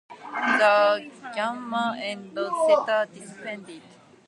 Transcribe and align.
The 0.09 1.11
Gamma 1.35 1.95
and 2.03 2.33
Theta 2.33 3.07
disbanded. 3.13 3.83